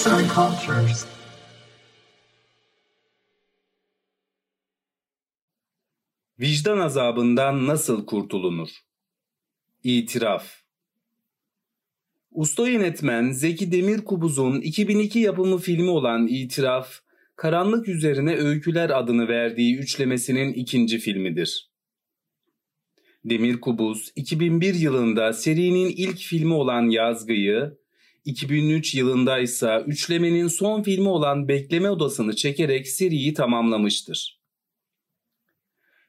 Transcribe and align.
Arts 0.00 0.06
and 0.06 0.30
Cultures. 0.34 1.06
Vicdan 6.40 6.78
azabından 6.78 7.66
nasıl 7.66 8.06
kurtulunur? 8.06 8.68
İtiraf 9.82 10.52
Usta 12.30 12.68
yönetmen 12.68 13.30
Zeki 13.30 13.72
Demirkubuz'un 13.72 14.60
2002 14.60 15.18
yapımı 15.18 15.58
filmi 15.58 15.90
olan 15.90 16.26
İtiraf, 16.26 16.92
Karanlık 17.36 17.88
Üzerine 17.88 18.36
Öyküler 18.36 18.90
adını 18.90 19.28
verdiği 19.28 19.78
üçlemesinin 19.78 20.52
ikinci 20.52 20.98
filmidir. 20.98 21.70
Demirkubuz, 23.24 24.12
2001 24.16 24.74
yılında 24.74 25.32
serinin 25.32 25.88
ilk 25.88 26.18
filmi 26.18 26.54
olan 26.54 26.90
Yazgı'yı, 26.90 27.79
2003 28.24 28.94
yılında 28.94 29.38
ise 29.38 29.84
üçlemenin 29.86 30.46
son 30.46 30.82
filmi 30.82 31.08
olan 31.08 31.48
Bekleme 31.48 31.90
Odası'nı 31.90 32.36
çekerek 32.36 32.88
seriyi 32.88 33.34
tamamlamıştır. 33.34 34.40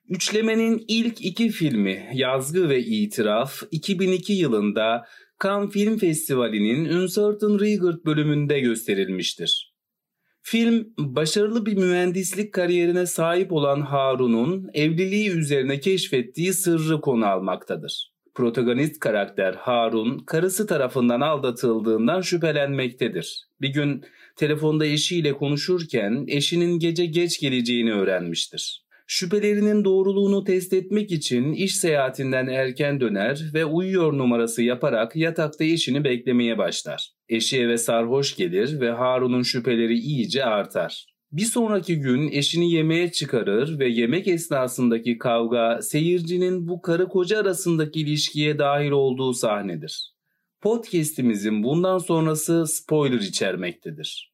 Üçlemenin 0.10 0.86
ilk 0.88 1.26
iki 1.26 1.50
filmi 1.50 2.10
Yazgı 2.14 2.70
ve 2.70 2.80
İtiraf 2.80 3.64
2002 3.72 4.34
yılında 4.34 5.06
Cannes 5.44 5.72
Film 5.72 5.98
Festivali'nin 5.98 6.86
Uncertain 6.86 7.60
Regard 7.60 8.06
bölümünde 8.06 8.60
gösterilmiştir. 8.60 9.76
Film, 10.42 10.94
başarılı 10.98 11.66
bir 11.66 11.78
mühendislik 11.78 12.54
kariyerine 12.54 13.06
sahip 13.06 13.52
olan 13.52 13.82
Harun'un 13.82 14.70
evliliği 14.74 15.30
üzerine 15.30 15.80
keşfettiği 15.80 16.54
sırrı 16.54 17.02
konu 17.02 17.26
almaktadır. 17.26 18.11
Protagonist 18.36 19.00
karakter 19.00 19.54
Harun, 19.54 20.20
karısı 20.20 20.68
tarafından 20.68 21.22
aldatıldığından 21.22 22.22
şüphelenmektedir. 22.22 23.48
Bir 23.62 23.70
gün 23.70 24.04
telefonda 24.36 24.86
eşiyle 24.86 25.34
konuşurken 25.34 26.26
eşinin 26.28 26.80
gece 26.80 27.06
geç 27.06 27.40
geleceğini 27.40 27.94
öğrenmiştir. 27.94 28.86
Şüphelerinin 29.08 29.84
doğruluğunu 29.84 30.44
test 30.44 30.74
etmek 30.74 31.12
için 31.12 31.54
iş 31.54 31.76
seyahatinden 31.76 32.48
erken 32.48 33.00
döner 33.00 33.42
ve 33.54 33.66
uyuyor 33.66 34.14
numarası 34.14 34.64
yaparak 34.64 35.16
yatakta 35.16 35.64
eşini 35.64 36.04
beklemeye 36.04 36.58
başlar. 36.58 37.12
Eşi 37.30 37.60
eve 37.60 37.78
sarhoş 37.78 38.36
gelir 38.36 38.80
ve 38.80 38.92
Harun'un 38.92 39.44
şüpheleri 39.44 39.98
iyice 39.98 40.46
artar. 40.46 41.11
Bir 41.32 41.46
sonraki 41.46 42.00
gün 42.00 42.32
eşini 42.32 42.72
yemeğe 42.72 43.12
çıkarır 43.12 43.80
ve 43.80 43.88
yemek 43.88 44.28
esnasındaki 44.28 45.18
kavga 45.18 45.82
seyircinin 45.82 46.68
bu 46.68 46.82
karı 46.82 47.08
koca 47.08 47.40
arasındaki 47.40 48.00
ilişkiye 48.00 48.60
dahil 48.60 48.92
olduğu 48.92 49.34
sahnedir. 49.34 50.14
Podcast'imizin 50.62 51.64
bundan 51.64 51.98
sonrası 51.98 52.68
spoiler 52.68 53.20
içermektedir. 53.20 54.34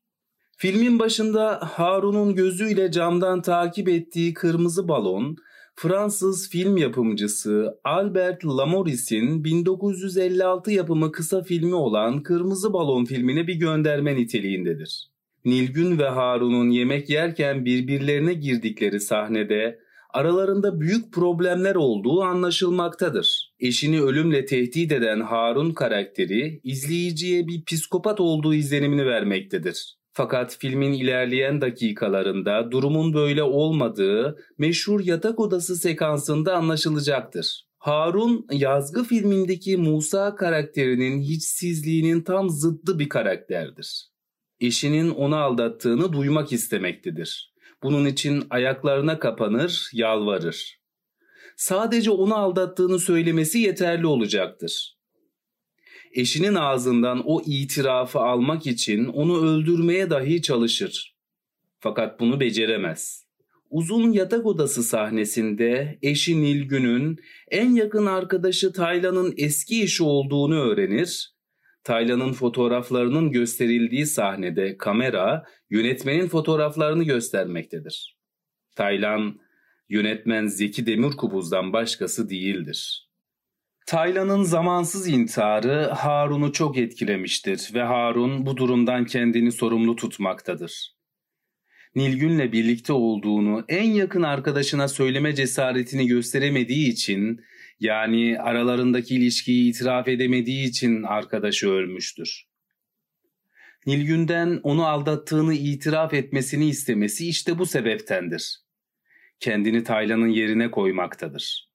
Filmin 0.58 1.00
başında 1.00 1.60
Harun'un 1.64 2.36
gözüyle 2.36 2.92
camdan 2.92 3.42
takip 3.42 3.90
ettiği 3.90 4.34
kırmızı 4.34 4.88
balon, 4.88 5.36
Fransız 5.76 6.50
film 6.50 6.78
yapımcısı 6.78 7.80
Albert 7.84 8.46
Lamoris'in 8.46 9.44
1956 9.44 10.72
yapımı 10.72 11.12
kısa 11.12 11.44
filmi 11.44 11.76
olan 11.76 12.24
Kırmızı 12.24 12.74
Balon 12.74 13.06
filmine 13.06 13.48
bir 13.48 13.56
gönderme 13.56 14.16
niteliğindedir. 14.16 15.17
Nilgün 15.48 16.00
ve 16.00 16.08
Harun'un 16.08 16.70
yemek 16.70 17.10
yerken 17.10 17.66
birbirlerine 17.66 18.34
girdikleri 18.34 19.00
sahnede 19.00 19.80
aralarında 20.14 20.80
büyük 20.80 21.14
problemler 21.14 21.76
olduğu 21.76 22.22
anlaşılmaktadır. 22.22 23.54
Eşini 23.60 24.02
ölümle 24.02 24.46
tehdit 24.46 24.92
eden 24.92 25.20
Harun 25.20 25.72
karakteri 25.72 26.60
izleyiciye 26.64 27.48
bir 27.48 27.64
psikopat 27.64 28.20
olduğu 28.20 28.54
izlenimini 28.54 29.06
vermektedir. 29.06 29.98
Fakat 30.14 30.58
filmin 30.60 30.94
ilerleyen 30.94 31.62
dakikalarında 31.62 32.72
durumun 32.72 33.14
böyle 33.14 33.44
olmadığı 33.44 34.38
meşhur 34.58 35.00
yatak 35.00 35.40
odası 35.40 35.76
sekansında 35.76 36.56
anlaşılacaktır. 36.56 37.68
Harun 37.78 38.46
yazgı 38.52 39.04
filmindeki 39.04 39.78
Musa 39.78 40.36
karakterinin 40.36 41.22
hiçsizliğinin 41.22 42.22
tam 42.22 42.50
zıddı 42.50 43.00
bir 43.00 43.10
karakterdir. 43.10 44.17
Eşinin 44.60 45.10
onu 45.10 45.36
aldattığını 45.36 46.14
duymak 46.14 46.54
istemektedir. 46.54 47.54
Bunun 47.84 48.06
için 48.06 48.44
ayaklarına 48.50 49.20
kapanır, 49.20 49.90
yalvarır. 49.94 50.80
Sadece 51.56 52.12
onu 52.12 52.36
aldattığını 52.36 53.00
söylemesi 53.00 53.60
yeterli 53.60 54.08
olacaktır 54.08 54.98
eşinin 56.18 56.56
ağzından 56.56 57.22
o 57.26 57.42
itirafı 57.46 58.20
almak 58.20 58.68
için 58.68 59.06
onu 59.06 59.46
öldürmeye 59.46 60.10
dahi 60.10 60.42
çalışır. 60.42 61.16
Fakat 61.80 62.20
bunu 62.20 62.40
beceremez. 62.40 63.28
Uzun 63.70 64.12
yatak 64.12 64.46
odası 64.46 64.84
sahnesinde 64.84 66.00
eşi 66.02 66.42
Nilgün'ün 66.42 67.18
en 67.52 67.76
yakın 67.76 68.06
arkadaşı 68.06 68.74
Taylan'ın 68.74 69.34
eski 69.38 69.84
eşi 69.84 70.04
olduğunu 70.04 70.60
öğrenir. 70.60 71.37
Taylan'ın 71.88 72.34
fotoğraflarının 72.34 73.32
gösterildiği 73.32 74.06
sahnede 74.06 74.78
kamera 74.78 75.44
yönetmenin 75.70 76.28
fotoğraflarını 76.28 77.04
göstermektedir. 77.04 78.18
Taylan 78.76 79.40
yönetmen 79.90 80.48
Zeki 80.48 80.86
Demirkubuz'dan 80.86 81.74
başkası 81.74 82.30
değildir. 82.30 83.10
Taylan'ın 83.86 84.44
zamansız 84.44 85.08
intiharı 85.08 85.86
Harun'u 85.86 86.52
çok 86.52 86.78
etkilemiştir 86.78 87.70
ve 87.74 87.84
Harun 87.84 88.46
bu 88.46 88.58
durumdan 88.58 89.06
kendini 89.06 89.52
sorumlu 89.52 89.96
tutmaktadır. 89.96 90.96
Nilgün'le 91.96 92.52
birlikte 92.52 92.94
olduğunu 92.94 93.66
en 93.68 93.92
yakın 93.92 94.24
arkadaşına 94.24 94.88
söyleme 94.88 95.36
cesaretini 95.36 96.08
gösteremediği 96.08 96.92
için 96.92 97.42
yani 97.80 98.40
aralarındaki 98.40 99.16
ilişkiyi 99.16 99.70
itiraf 99.70 100.08
edemediği 100.08 100.68
için 100.70 101.04
arkadaşı 101.04 101.70
ölmüştür. 101.70 102.48
Nilgün'den 103.86 104.60
onu 104.64 104.86
aldattığını 104.86 105.54
itiraf 105.54 106.14
etmesini 106.14 106.70
istemesi 106.70 107.30
işte 107.30 107.58
bu 107.58 107.66
sebeptendir. 107.66 108.60
Kendini 109.40 109.84
Taylan'ın 109.84 110.28
yerine 110.28 110.72
koymaktadır. 110.72 111.68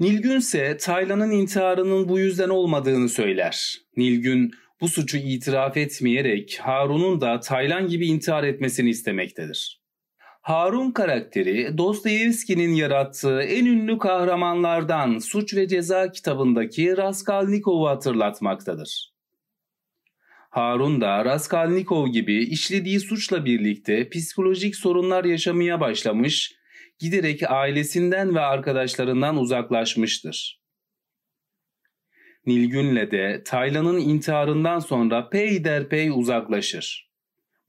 Nilgün 0.00 0.38
ise 0.38 0.76
Taylan'ın 0.76 1.30
intiharının 1.30 2.08
bu 2.08 2.18
yüzden 2.18 2.48
olmadığını 2.48 3.08
söyler. 3.08 3.78
Nilgün 3.96 4.50
bu 4.80 4.88
suçu 4.88 5.16
itiraf 5.16 5.76
etmeyerek 5.76 6.58
Harun'un 6.62 7.20
da 7.20 7.40
Taylan 7.40 7.88
gibi 7.88 8.06
intihar 8.06 8.44
etmesini 8.44 8.90
istemektedir. 8.90 9.85
Harun 10.46 10.90
karakteri 10.90 11.78
Dostoyevski'nin 11.78 12.74
yarattığı 12.74 13.42
en 13.42 13.64
ünlü 13.64 13.98
kahramanlardan 13.98 15.18
Suç 15.18 15.54
ve 15.54 15.68
Ceza 15.68 16.12
kitabındaki 16.12 16.96
Raskolnikov'u 16.96 17.88
hatırlatmaktadır. 17.88 19.14
Harun 20.50 21.00
da 21.00 21.24
Raskolnikov 21.24 22.08
gibi 22.08 22.44
işlediği 22.44 23.00
suçla 23.00 23.44
birlikte 23.44 24.08
psikolojik 24.08 24.76
sorunlar 24.76 25.24
yaşamaya 25.24 25.80
başlamış 25.80 26.52
giderek 26.98 27.50
ailesinden 27.50 28.34
ve 28.34 28.40
arkadaşlarından 28.40 29.36
uzaklaşmıştır. 29.36 30.60
Nilgün'le 32.46 33.10
de 33.10 33.42
Taylan'ın 33.44 33.98
intiharından 33.98 34.78
sonra 34.78 35.28
peyderpey 35.28 36.10
uzaklaşır. 36.10 37.05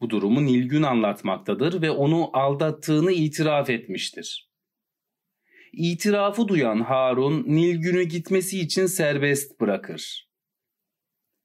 Bu 0.01 0.09
durumu 0.09 0.45
Nilgün 0.45 0.83
anlatmaktadır 0.83 1.81
ve 1.81 1.91
onu 1.91 2.29
aldattığını 2.37 3.11
itiraf 3.11 3.69
etmiştir. 3.69 4.49
İtirafı 5.73 6.47
duyan 6.47 6.81
Harun 6.81 7.43
Nilgün'ü 7.47 8.03
gitmesi 8.03 8.59
için 8.59 8.85
serbest 8.85 9.61
bırakır. 9.61 10.27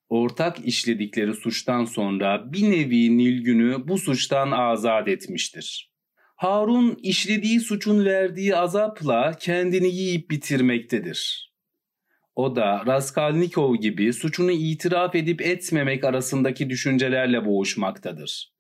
Ortak 0.09 0.67
işledikleri 0.67 1.35
suçtan 1.35 1.85
sonra 1.85 2.53
bir 2.53 2.71
nevi 2.71 3.19
Nilgün'ü 3.19 3.89
bu 3.89 3.99
suçtan 3.99 4.51
azat 4.51 5.09
etmiştir. 5.09 5.93
Harun 6.37 6.99
işlediği 7.03 7.61
suçun 7.61 8.05
verdiği 8.05 8.57
azapla 8.57 9.37
kendini 9.41 9.89
yiyip 9.89 10.31
bitirmektedir. 10.31 11.52
O 12.35 12.57
da 12.57 12.87
Raskolnikov 12.87 13.75
gibi 13.75 14.13
suçunu 14.13 14.51
itiraf 14.51 15.15
edip 15.15 15.43
etmemek 15.43 16.05
arasındaki 16.05 16.71
düşüncelerle 16.71 17.47
boğuşmaktadır. 17.47 18.53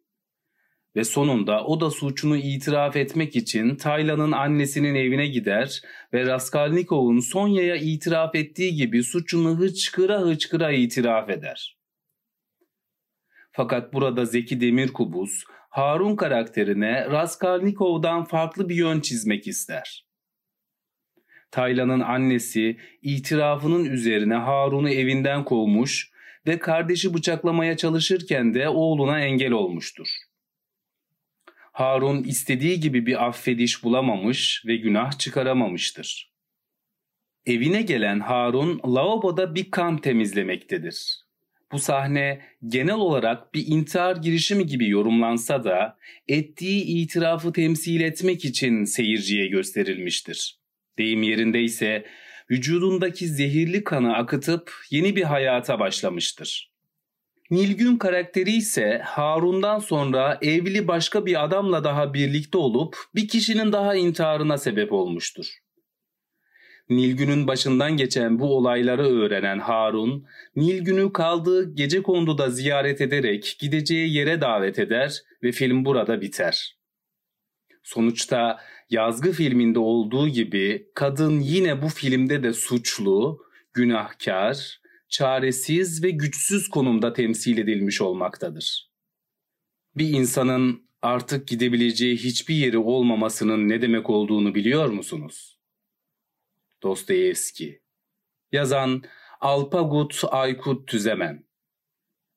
Ve 0.96 1.04
sonunda 1.04 1.64
o 1.64 1.80
da 1.80 1.90
suçunu 1.90 2.36
itiraf 2.36 2.96
etmek 2.96 3.36
için 3.36 3.76
Taylan'ın 3.76 4.32
annesinin 4.32 4.94
evine 4.94 5.26
gider 5.26 5.82
ve 6.12 6.26
Raskolnikov'un 6.26 7.18
Sonya'ya 7.18 7.76
itiraf 7.76 8.34
ettiği 8.34 8.74
gibi 8.74 9.04
suçunu 9.04 9.58
hıçkıra 9.58 10.20
hıçkıra 10.20 10.72
itiraf 10.72 11.30
eder. 11.30 11.78
Fakat 13.52 13.92
burada 13.92 14.24
Zeki 14.24 14.60
Demirkubuz 14.60 15.44
Harun 15.70 16.16
karakterine 16.16 17.10
Raskolnikov'dan 17.10 18.24
farklı 18.24 18.68
bir 18.68 18.74
yön 18.74 19.00
çizmek 19.00 19.46
ister. 19.46 20.11
Taylan'ın 21.52 22.00
annesi 22.00 22.76
itirafının 23.02 23.84
üzerine 23.84 24.34
Harun'u 24.34 24.90
evinden 24.90 25.44
kovmuş 25.44 26.10
ve 26.46 26.58
kardeşi 26.58 27.14
bıçaklamaya 27.14 27.76
çalışırken 27.76 28.54
de 28.54 28.68
oğluna 28.68 29.20
engel 29.20 29.52
olmuştur. 29.52 30.08
Harun 31.72 32.24
istediği 32.24 32.80
gibi 32.80 33.06
bir 33.06 33.26
affediş 33.26 33.84
bulamamış 33.84 34.62
ve 34.66 34.76
günah 34.76 35.18
çıkaramamıştır. 35.18 36.32
Evine 37.46 37.82
gelen 37.82 38.20
Harun 38.20 38.80
lavaboda 38.86 39.54
bir 39.54 39.70
kan 39.70 39.98
temizlemektedir. 39.98 41.22
Bu 41.72 41.78
sahne 41.78 42.40
genel 42.66 42.94
olarak 42.94 43.54
bir 43.54 43.66
intihar 43.66 44.16
girişimi 44.16 44.66
gibi 44.66 44.88
yorumlansa 44.88 45.64
da 45.64 45.98
ettiği 46.28 46.84
itirafı 46.84 47.52
temsil 47.52 48.00
etmek 48.00 48.44
için 48.44 48.84
seyirciye 48.84 49.46
gösterilmiştir. 49.46 50.61
Deyim 50.98 51.22
yerindeyse 51.22 52.06
vücudundaki 52.50 53.28
zehirli 53.28 53.84
kanı 53.84 54.16
akıtıp 54.16 54.72
yeni 54.90 55.16
bir 55.16 55.22
hayata 55.22 55.78
başlamıştır. 55.78 56.72
Nilgün 57.50 57.96
karakteri 57.96 58.52
ise 58.52 59.00
Harun'dan 59.04 59.78
sonra 59.78 60.38
evli 60.42 60.88
başka 60.88 61.26
bir 61.26 61.44
adamla 61.44 61.84
daha 61.84 62.14
birlikte 62.14 62.58
olup 62.58 62.96
bir 63.14 63.28
kişinin 63.28 63.72
daha 63.72 63.94
intiharına 63.94 64.58
sebep 64.58 64.92
olmuştur. 64.92 65.46
Nilgün'ün 66.88 67.46
başından 67.46 67.96
geçen 67.96 68.38
bu 68.38 68.56
olayları 68.56 69.06
öğrenen 69.06 69.58
Harun, 69.58 70.26
Nilgün'ü 70.56 71.12
kaldığı 71.12 71.74
gece 71.74 72.02
konduda 72.02 72.50
ziyaret 72.50 73.00
ederek 73.00 73.56
gideceği 73.60 74.14
yere 74.14 74.40
davet 74.40 74.78
eder 74.78 75.22
ve 75.42 75.52
film 75.52 75.84
burada 75.84 76.20
biter. 76.20 76.76
Sonuçta 77.82 78.60
yazgı 78.92 79.32
filminde 79.32 79.78
olduğu 79.78 80.28
gibi 80.28 80.90
kadın 80.94 81.40
yine 81.40 81.82
bu 81.82 81.88
filmde 81.88 82.42
de 82.42 82.52
suçlu, 82.52 83.46
günahkar, 83.72 84.80
çaresiz 85.08 86.04
ve 86.04 86.10
güçsüz 86.10 86.68
konumda 86.68 87.12
temsil 87.12 87.58
edilmiş 87.58 88.00
olmaktadır. 88.00 88.90
Bir 89.96 90.08
insanın 90.08 90.88
artık 91.02 91.48
gidebileceği 91.48 92.16
hiçbir 92.16 92.54
yeri 92.54 92.78
olmamasının 92.78 93.68
ne 93.68 93.82
demek 93.82 94.10
olduğunu 94.10 94.54
biliyor 94.54 94.88
musunuz? 94.88 95.58
Dostoyevski 96.82 97.82
Yazan 98.52 99.02
Alpagut 99.40 100.22
Aykut 100.30 100.88
Tüzemen 100.88 101.44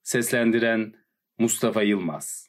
Seslendiren 0.04 0.94
Mustafa 1.38 1.84
Yılmaz 1.84 2.45